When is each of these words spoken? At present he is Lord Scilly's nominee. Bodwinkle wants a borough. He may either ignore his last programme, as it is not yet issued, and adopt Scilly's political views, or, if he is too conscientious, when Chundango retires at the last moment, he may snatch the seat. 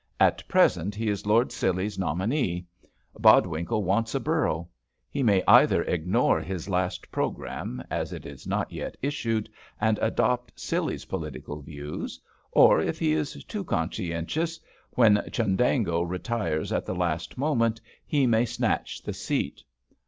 At 0.19 0.47
present 0.47 0.95
he 0.95 1.09
is 1.09 1.27
Lord 1.27 1.51
Scilly's 1.51 1.99
nominee. 1.99 2.65
Bodwinkle 3.19 3.83
wants 3.83 4.15
a 4.15 4.19
borough. 4.19 4.67
He 5.11 5.21
may 5.21 5.43
either 5.47 5.83
ignore 5.83 6.39
his 6.41 6.67
last 6.67 7.11
programme, 7.11 7.83
as 7.91 8.11
it 8.11 8.25
is 8.25 8.47
not 8.47 8.71
yet 8.71 8.97
issued, 9.03 9.47
and 9.79 9.99
adopt 9.99 10.59
Scilly's 10.59 11.05
political 11.05 11.61
views, 11.61 12.19
or, 12.51 12.81
if 12.81 12.97
he 12.97 13.13
is 13.13 13.43
too 13.43 13.63
conscientious, 13.63 14.59
when 14.95 15.17
Chundango 15.31 16.01
retires 16.01 16.71
at 16.71 16.87
the 16.87 16.95
last 16.95 17.37
moment, 17.37 17.79
he 18.03 18.25
may 18.25 18.43
snatch 18.45 19.03
the 19.03 19.13
seat. 19.13 19.63